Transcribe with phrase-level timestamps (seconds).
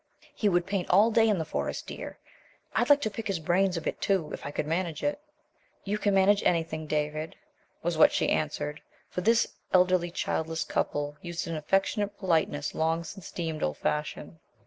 [0.33, 2.17] "He would paint all day in the Forest, dear.
[2.73, 5.21] I'd like to pick his brains a bit, too, if I could manage it."
[5.83, 7.35] "You can manage anything, David,"
[7.83, 13.29] was what she answered, for this elderly childless couple used an affectionate politeness long since
[13.29, 14.39] deemed old fashioned.